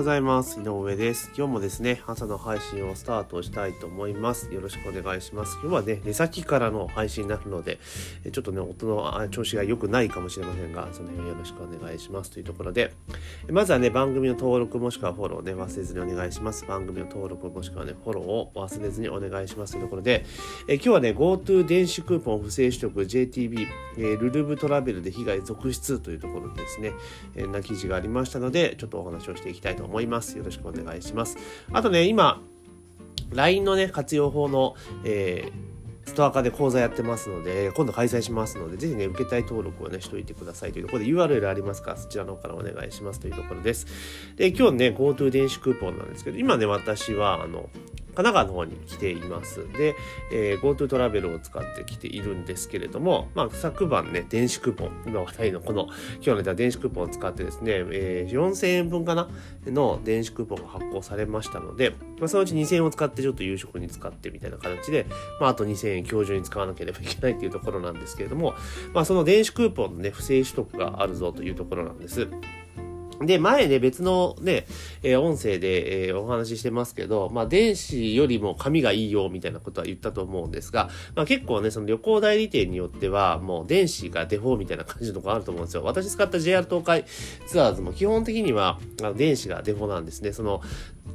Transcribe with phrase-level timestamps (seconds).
[0.00, 0.58] ございます。
[0.58, 1.30] 井上です。
[1.36, 4.50] 今日もですね、朝の配信をスタートしたいと思います。
[4.50, 5.58] よろしくお願いします。
[5.60, 7.78] 今日はね、出先からの配信になるので、
[8.32, 12.94] ちょっとね、音の調子が良くないかもしれませんが、その辺よろしくお願いしますというところで、
[13.50, 16.64] まずはね、番組の登録もしくはフォローね、忘れずにお願いします。
[16.64, 20.24] 番組の登録もしくはね、フォローを忘れずにお願いしますというところで、
[20.66, 23.66] え今日はね、GoTo 電子クーポン不正取得 JTB、
[23.98, 26.92] えー、ルルブトラベルで被害続出というところでですね、
[27.36, 29.89] え、な記事がありましたので、ちょっとお話をしていきたいと思います。
[29.90, 31.36] 思いますよろしくお願いします。
[31.72, 32.40] あとね、今、
[33.32, 35.70] LINE のね、活用法の、えー
[36.10, 43.86] ストア化で講座やってますので、今度開催しますので、ぜひね、受けたい登録をね、しといてくださいというところで URL ありますかそちらの方からお願いしますというところです。
[44.36, 47.70] で、今日ね、GoTo 電子クーポンなんですけど、今ね、私は、あの、
[48.14, 49.66] 神奈川の方に来ています。
[49.72, 49.96] で、
[50.32, 59.28] えー、GoTo トラベルを使ってきているんですけれども、まあ、昨晩ね、電子クーポン、今話題のこの、今日のネタ電子クーポンを使ってですね、えー、4000円分かな
[59.66, 65.06] の電子クーポンが発行されましたので、まあ、そのうち2000円を使ってちょっと夕食に使ってみたいな形で、
[65.40, 68.54] まあ、あと2000円今日中に使わなければいけないっていうところなんですけれども、
[68.92, 72.28] まあ、その電子クーポンのね、不正取得があるぞというところなんです。
[73.20, 74.66] で、前ね、別のね、
[75.02, 85.84] えー、音声で、えー、お話ししてますけど、まあ、電子よりも紙がいいよ、みたいなことは言ったと思うんですが、まあ、結構ね、その旅行代理店によっては、もう電子がデフォーみたいな感じのとこあると思うんですよ。
[85.84, 87.04] 私使った JR 東海
[87.46, 90.32] ツアーズも基本的には、あの電子がデフォなんですね。
[90.32, 90.62] その、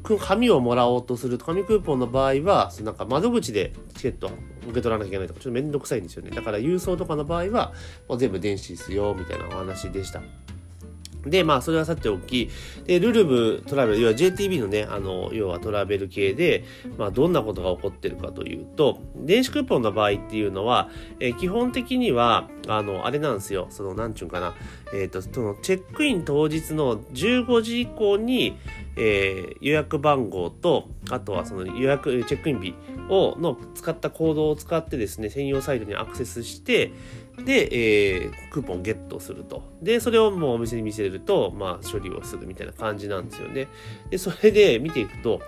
[0.03, 4.29] 紙をもらおうとすると、紙クーポンの場合は、そのなんか窓口でチケット
[4.61, 6.29] 受け取らなきゃいけないとか、ちょっとめんどくさいんですよね。
[6.29, 7.73] だから郵送とかの場合は、
[8.07, 10.21] もう全部電子ですよ、みたいなお話でした。
[11.25, 12.49] で、まあ、それはさておき、
[12.85, 16.63] で、ルルブトラベル、要は JTB のね、あの、要はトラベル系で、
[16.97, 24.53] まあ、どんなことが起こってるかというと、電子クーポンの場合っていうのは、えー、基本的には、あの、あれなんですよ、その、なんちゅうかな、
[24.93, 28.57] えっ、ー、と、その、チェックイン当日の15時以降に、
[28.95, 32.75] えー、予約番号と、あとはその予約、チェックイン日
[33.09, 36.91] を、の使ったコードを使ってですね、専用サイトにアクセスして、
[37.43, 39.63] で、えー、クーポンゲットすると。
[39.81, 43.67] で、それをもうお店に見せると、まあ、処理をするみたいな感じなんですよね。
[44.09, 45.41] で、それで見ていくと、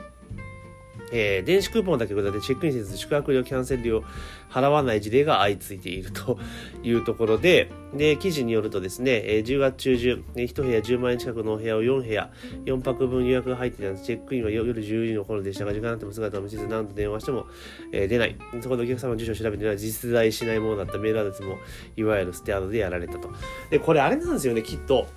[1.11, 4.03] えー、電子クーポンだけでチェックインせず宿泊料キャンセル料
[4.49, 6.37] 払わない事例が相次いでいると
[6.83, 12.29] いうところで、で、記事によるとですね、えー、10月中旬、え、1部屋10万円近くのお部屋を4部屋、
[12.65, 14.05] 4泊分予約が入っていたんです。
[14.05, 17.45] チェックインは夜10時の頃でしたが、時間になっても姿を見せず何度電話しても、
[17.91, 18.35] えー、出ない。
[18.61, 21.57] そこでお客様の住所を調べては実在しないものだったメールアドレスも、
[21.95, 23.29] いわゆるステアードでやられたと。
[23.69, 25.07] で、これあれなんですよね、きっと。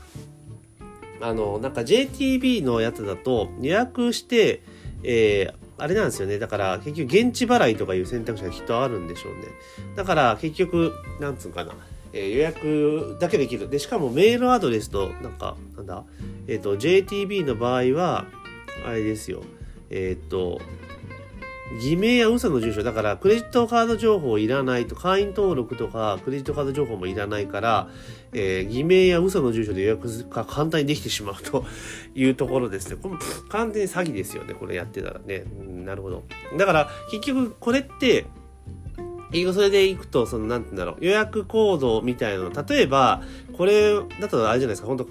[1.21, 4.62] あの、なんか JTB のやつだと予約して、
[5.03, 6.39] えー、あれなんですよね。
[6.39, 9.41] だから結局現地払いとかいう選択肢がきっとあるんでしょうね。
[9.97, 11.75] だから結局、なんつうかな。
[12.13, 13.69] えー、予約だけできる。
[13.69, 16.05] で、しかもメールアドレスと、なんか、なんだ、
[16.49, 18.27] えっ、ー、と、JTB の場合は、
[18.85, 19.43] あれですよ。
[19.91, 20.61] えっ、ー、と、
[21.79, 22.83] 偽名や嘘の住所。
[22.83, 27.89] だから、クレジットカード情報いらないと、会員登録とか、クレジットカード情報もいらないから、
[28.33, 31.65] えー、偽名や嘘の住所で予約が簡単にできてしまうと
[32.15, 32.97] いうところですね。
[33.01, 33.15] これ
[33.49, 34.55] 完全に詐欺ですよね。
[34.55, 35.45] これやってたらね。
[35.85, 36.25] なるほど。
[36.57, 38.27] だから、結局、これって、
[39.33, 45.09] 英語それでいくと、その、なんて言うんだろう、予約コードみたいなの、例えば、これだとあれじゃないですか、本当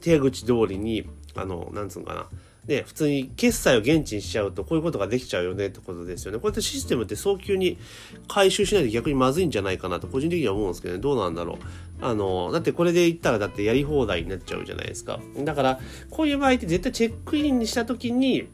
[0.00, 2.26] 手口通りに、あの、なんつうのかな、
[2.66, 6.38] ね、普通に決済を現地にしちゃうとこういうことができちゃうよねってことですよね。
[6.38, 7.78] こうやってシステムって早急に
[8.26, 11.00] 回収しないと逆にまずいんじゃないかなと個人的には思うんですけどね。
[11.00, 11.56] どうなんだろう。
[12.00, 15.20] あの、だってこれで言ったらだってやり放題になっちゃうじゃないですか。
[15.38, 18.48] だから、こういう場合って絶対チェックインにした時に、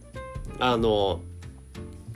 [0.58, 1.20] あの、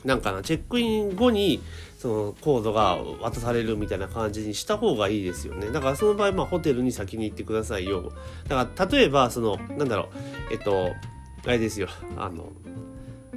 [0.04, 1.60] なんかな、チェックイン後に、
[1.98, 5.70] そのコードが渡されるみたいな感じにした方がいいですよね。
[5.70, 8.12] だからその場合、まあホテルに先に行ってくださいよ。
[8.48, 10.10] だから例えば、その、なんだろ
[10.50, 10.90] う、えっと、
[11.46, 11.88] あれですよ。
[12.16, 12.52] あの、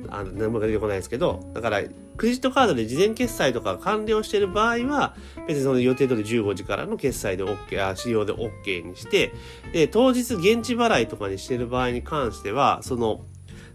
[0.10, 1.82] あの、名前が出てこないですけど、だから、
[2.18, 5.16] クレジットカードで事前決済とか完了している場合は、
[5.48, 9.32] 別にその予定通り15時からの決済で OK、あ、使用で OK にして、
[9.74, 13.26] で、当日現地払いとかにしている場合に関しては、その、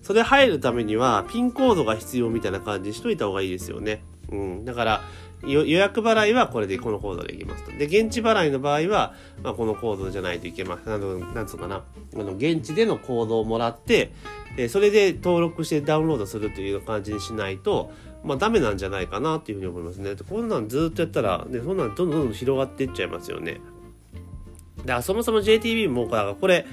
[0.02, 4.02] それ入るためには、ピンコードが必要みたいな感じにしといた方がいいですよね。
[4.30, 4.64] うん。
[4.64, 5.00] だから、
[5.46, 7.72] 予約払いはこれでこのコードでいきますと。
[7.72, 10.94] で、現地払いの場合は、まあ、このコードじゃないといけません。
[10.94, 11.82] あの、なんつうかな。
[12.14, 14.12] あの、現地でのコードをもらって、
[14.56, 17.92] で、それで登録してダウンロードするという感じにしないと、
[18.22, 20.14] まあ、ダメなんじゃないかなっていうふうに思いますね。
[20.28, 23.60] こんなんずっとやったら、ね、そんなんどんどんどん広がっていっちゃいますよね。
[24.78, 26.66] だからそもそも JTB も、だからこれ、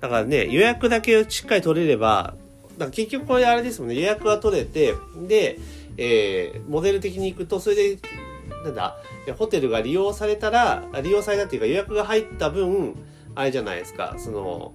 [0.00, 2.34] だからね、予約だけしっかり取れれば、
[2.78, 4.94] だから結局これあれですもんね、予約が取れて、
[5.28, 5.58] で、
[5.96, 7.98] えー、モデル的に行くと、それで、
[8.64, 8.96] なんだ、
[9.38, 12.94] ホテルが利用されたら、利用されたっていうか予約が入った分、
[13.34, 14.74] あれじゃないですか、その、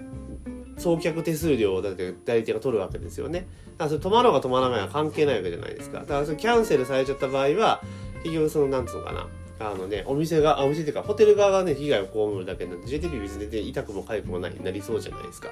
[0.77, 3.39] 送客手数料をだって代理店が取るわけですよね。
[3.39, 5.99] だからそれ止まろうが止まらないは関係ないわけじゃないですか。
[5.99, 7.81] だからそれキャンセルされちゃった場合は、
[8.23, 9.27] 結局その、なんつうのかな。
[9.59, 15.49] あのね、お店が、あ、お店っていうか、ホテル側がね、被害を被るだけなんで、JTB 別に全然痛くも痒くもないなりそうじゃないですか。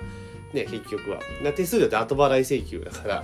[0.53, 1.19] ね、結局は。
[1.43, 3.23] な手数料って後払い請求だから。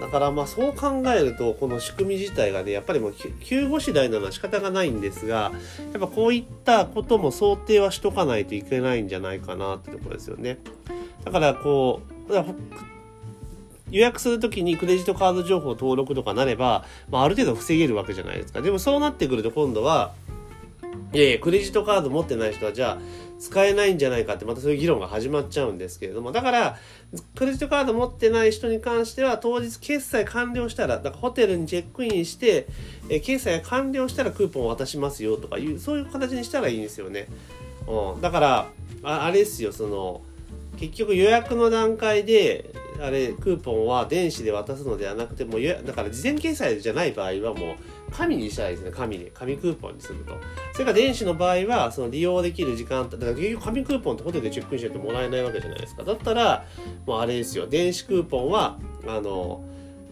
[0.00, 5.52] だからまあそう考えるとこの仕組み自体がねやっぱりもう救護次第なのは仕方がないんですが
[5.92, 10.58] やっぱこういったことも想定はしとかないといけないんじゃないかなってところですよね。
[11.24, 12.32] だからこう
[13.90, 18.60] 予約するときにクレジットカード情報登録とかなれば、まあ、ある程度防げるわけじゃないですか。
[18.60, 20.14] でもそうなってくると今度は
[21.12, 22.98] いやいやクレジットカード持ってない人はじゃあ
[23.38, 26.78] 使えないんじゃないかってまたそういう議論が始まっちゃうんですけれどもだから
[27.34, 32.66] クレジットカード持ってない人に関しては当日決済完了したらだからホテルにチェックインして
[33.08, 37.28] え決済が完了したらクーポンを渡しますよとかいうそういう形にしたらいいんですよね、
[37.86, 38.66] うん、だから
[39.02, 40.22] ああれですよその
[40.76, 42.70] 結局予約の段階で
[43.00, 47.76] あれクーポンは電子で渡すのではなくてもうだから事前決済じゃない場合はもう
[48.16, 49.30] 紙にしたいですね紙に。
[49.34, 50.36] 紙クーポンにすると。
[50.72, 56.04] それから電子の場合はその利用できる時間だから結局紙クーポンってホテルでチェックインしないともらえないわけじゃないですか。
[56.04, 56.64] だったら
[57.06, 57.66] もうあれですよ。
[57.66, 59.64] 電子クーポンはあの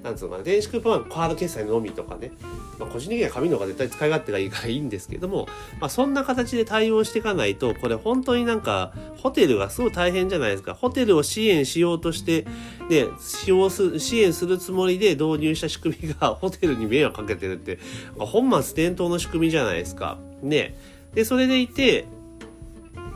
[0.02, 2.32] なんつうのかな、電子クーポンはカード決済のみとかね、
[2.78, 5.46] まあ、個人的には紙の方が絶対使い勝手がいいからいいんですけども、
[5.81, 10.75] まあ、そんな形で対応していかないと、これ本当になんか、ホテルがすごい大変じゃないですか。
[10.75, 12.46] ホテルを支援しようとして、
[12.88, 17.78] で、使用す、支援するつもりで導入した仕組みが ホテルに迷惑かけてるって、
[18.19, 20.19] 本末転倒の仕組みじゃないですか。
[20.43, 20.76] ね。
[21.14, 22.06] で、それでいて、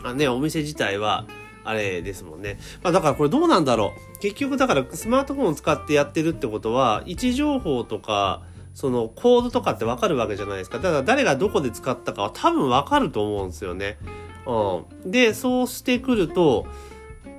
[0.05, 1.27] あね、お店自体は、
[1.67, 2.59] あれですもんね。
[2.83, 4.19] まあだからこれどうなんだろう。
[4.21, 8.43] 結局だからスマートフォンを使ってやってるってことは、位置情報とか、
[8.75, 10.79] そのコードとかってわかるわけじゃないですか。
[10.79, 13.99] だから誰がどこで使ったかは多分わかると思うんですよね。
[14.47, 15.11] うん。
[15.11, 16.67] で、そうしてくると、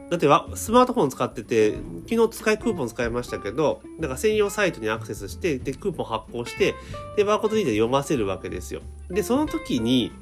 [0.09, 1.73] だってスマートフォン使ってて、
[2.09, 6.75] 昨日使いクーポン使いましたけど、なんか専用サイトにアクセスして、で、クーポン発行して、
[7.17, 8.81] で、バーコードリーダー読ませるわけですよ。
[9.09, 10.13] で、その時に、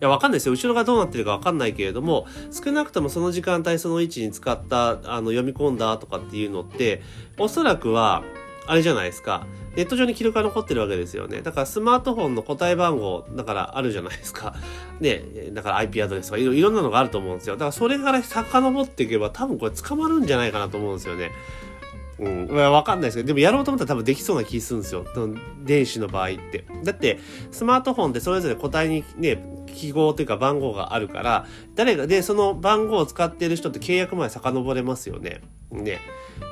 [0.00, 0.52] いや、わかんないですよ。
[0.52, 7.02] 後ろがどうなってるかわかんないけれども、少なくともその時間帯その位置に使った、あの、読み込んだとかっていうのって、
[7.38, 8.22] おそらくは、
[8.68, 9.46] あれじゃないですか。
[9.76, 11.40] ネット上に記録が残ってるわけですよね。
[11.40, 14.54] だからスマートフォンの答え番号、だからあるじゃないですか。
[15.00, 17.54] ね、だから IP アドレスとかいろいろんなのがあると思うんですよ。
[17.54, 21.32] だからそれから遡っていけば多分これ捕まるんじゃないかなと思うんですよね。
[22.18, 22.48] うん。
[22.50, 25.04] まあわかんないですけど、でもやろうと思ったら多分できそうな気するんですよ。
[25.64, 26.64] 電子の場合って。
[26.84, 27.18] だって、
[27.50, 35.40] スマートフォンでそれぞれ答えにね、記号というか番号があるから、誰が、で、その番号を使ってる人って契約前遡れますよね。
[35.70, 36.00] ね。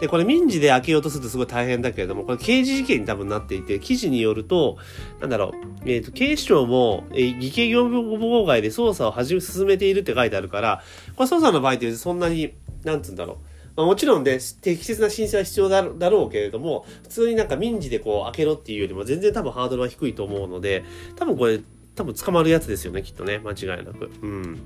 [0.01, 4.77] で、これ民事で開けようとするとすごい大変だけれども、これ刑事事件に多分なっていて、記事によると、
[5.21, 5.53] なんだろ
[5.85, 10.83] う、えっ、ー、と、警視庁も、えー、偽計業務妨害で捜査を始め、進めているって書いてあるから、
[11.17, 12.53] これ捜査の場合ってそんなに、
[12.85, 13.46] なんつうんだろう。
[13.77, 20.85] まあ、もちろんで、適切な申請は必要だろうけれども、普通になんか民事でこう開けろっていうよりも全然多分ハードルは低いと思うので、
[21.17, 21.61] 多分これ、
[21.95, 23.39] 多分捕まるやつですよね、きっとね。
[23.39, 24.11] 間違いなく。
[24.23, 24.59] うん。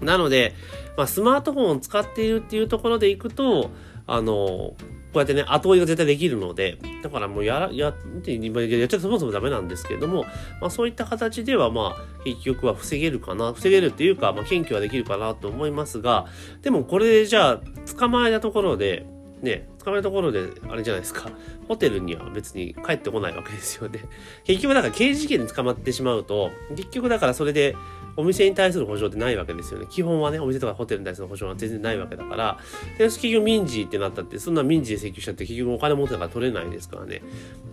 [0.00, 0.54] なので、
[0.96, 3.70] まあ、スマートフォンを使っているっていうところでいくと、
[4.06, 4.74] あの、
[5.14, 10.24] こうやってね、後追いが絶対できるので、だからもうやら、や、ってやっちゃそもそもダメなんですけれども、
[10.60, 16.26] まあそういった形ではまあ結局は防げるかな、防げるっていうか、まあ検挙はできるかなと思いますが、
[16.62, 17.60] でもこれでじゃあ
[17.96, 19.06] 捕まえたところで、
[19.40, 21.30] ね、捕まえたところで、あれじゃないですか、
[21.68, 24.00] ホテルには別に帰ってこないわけですよね。
[24.42, 27.76] 結局だから刑事事件に捕まってしまうと、結局だからそれで
[28.16, 29.86] お店に対する保証ってないわけですよね。
[29.90, 32.58] 基本はね、お店とかホテルに対する保証は全然ないわけだから、
[32.98, 37.22] で、結局民事ってなったって、そんな民事で請求しちゃって結局お金持ってたから取れないですからね。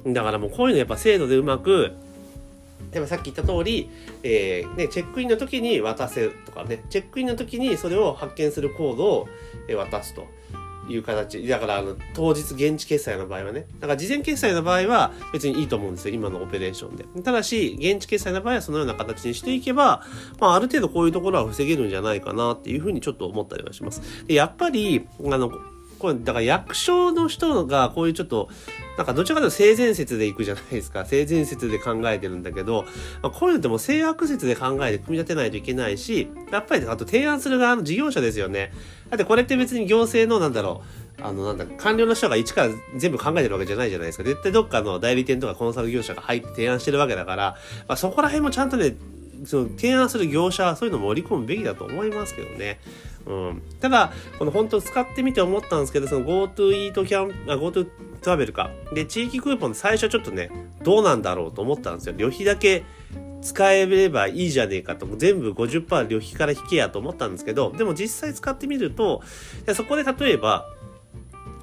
[0.07, 1.91] だからもうこういうのやっぱ制度でうまく、
[2.91, 3.89] でもさっき言った通り、
[4.23, 9.29] えー、ね、チェックインの時に渡せるとかね、チェックインの時にそれを発見するコードを
[9.77, 10.27] 渡すと。
[10.89, 11.45] いう形。
[11.47, 13.67] だから、あの、当日現地決済の場合はね。
[13.79, 16.15] だから、事前決済の場合は別にいいと思うんですよ。
[16.15, 17.05] 今のオペレーションで。
[17.23, 20.03] ただし、現地決済の場合はそのような形にしていけば、
[20.39, 24.01] まあ、ある程度こういうところは防げるんじゃないかなっていうふうにちょっと思ったりはします。
[24.25, 25.51] で、やっぱり、あの、
[25.99, 28.49] これ、だから役所の人がこういうちょっと、
[28.97, 31.05] なんかどちらかというと性善説でいくじゃないですか。
[31.07, 32.85] 性善説で考えてるんだけど、
[33.21, 38.71] まあ、こういうのってもう性悪説で考えて組み立てないといけないし、やっぱりあと提案する側の事業者ですよね。
[39.09, 40.83] だってこれって別に行政のなんだろ
[41.19, 44.23] う、あの、なんだ、官僚の人が一から全部考えてるわけじゃないじゃないですか。
[44.23, 47.57] 絶対どっかの代理店とかコンサル業者が入って提案してるわけだから、
[47.87, 48.95] まあ、そこら辺もちゃんとね、
[49.45, 52.79] その提案する業者はそういうのも盛り込むべきだと思いますけどね。
[53.25, 53.61] うん。
[53.79, 57.87] ただ、この本当使ってみて思ったんですけど、その GoTo イートキャン、あ、GoTo
[58.21, 58.71] トラベルか。
[58.93, 60.49] で、地域クーポン最初ちょっとね、
[60.83, 62.15] どうなんだろうと思ったんですよ。
[62.17, 62.83] 旅費だけ
[63.41, 69.21] 使えればいいじゃねえかと、全部50%旅費から引けやと思ったんですけど、でも実際使ってみると、
[69.73, 70.67] そこで例えば、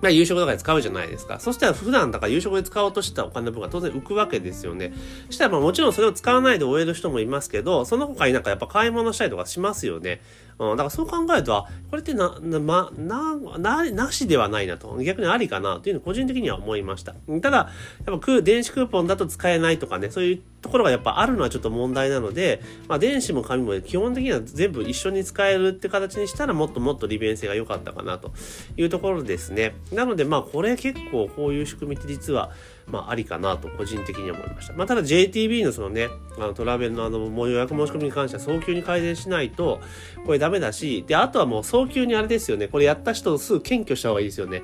[0.00, 1.40] ま、夕食とかで使うじゃないですか。
[1.40, 4.92] そしたら普段だから夕食で使おうとしたお金の分が当然浮くわけですよね。
[5.26, 10.20] そしたらまあもちろんそれを使わないで終える人もいますけど、その他になんかやっぱ買い物したりとかしますよね。
[10.58, 14.96] うん、だからそう考えると、これってな、な、ま、な、な、なしではないなと。
[14.98, 17.14] 逆にありかなというのを個人的には思いました。
[17.40, 17.70] ただ、
[18.06, 28.32] やっぱ電子クーポンだと使えないとかね、そういうところがやっぱあるのはちょっと問題なので、まあ電子も紙も基本的には全部一緒に使えるって形にしたらもっともっと利便性が良かったかなと
[28.76, 29.76] いうところですね。
[29.92, 32.50] なのでまあこれ結構こういう仕組みって実は
[32.90, 34.72] まあ、ありかなと個人的に思いました。
[34.74, 39.80] まあ、ただ JTB のそのね、あのトラベルのあのもう予約申し込みに関しては早急に改善しないと、
[40.24, 44.62] これダメだし、で、あとはもう早急にあれですよね、これやった人をすぐ検挙した方がいいですよね。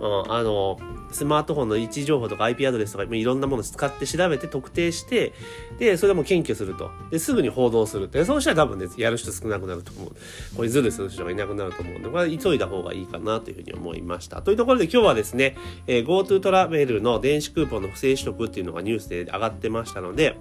[0.00, 0.78] うん、あの、
[1.12, 5.32] スマートフォンの位置情報とか IP アドレスとかいろんなものを使って調べて特定して、
[5.78, 6.90] で、それも検挙すると。
[7.10, 8.08] で、すぐに報道する。
[8.10, 10.12] で、そうしたら多分ね、やる人少なくなると思う。
[10.56, 14.42] これズルする人がいなくなると思うんで、これ急いだ方がいいかなというふうに思いました。
[14.42, 20.36] というところで今日はですね、えー、GoTo トラベルの電子クーポンの不正取得っていうのがニュースで上がってましたので、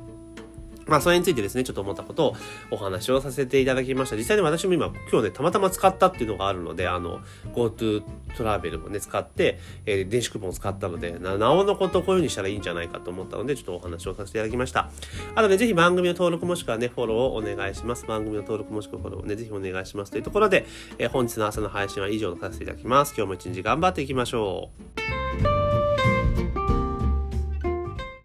[0.86, 2.36] まあ、それについてですね、ちょっと思ったことを
[2.72, 4.16] お話をさせていただきました。
[4.16, 7.22] 実際に私も今、今日ね、たまたま使ったっていうのがあるので、あの、
[7.54, 8.04] GoTo
[8.36, 14.90] トラベルもね、使って、えー、電子クーポンを使ったので、な、なおのことこういう風にしたらいいんじゃないかと思ったので、ちょっとお話をさせていただきました。
[15.36, 18.06] あとね、ぜひ番組の登録もしくはね、フォローをお願いします。
[18.06, 20.12] 番組の登録もしくはフォローをね、ぜひお願いします。
[20.12, 20.66] というところで、
[20.98, 23.13] えー、本日の朝の配信は以上とさせていただきます。
[23.16, 24.70] 今日も一日頑張っていきましょ
[25.60, 25.62] う。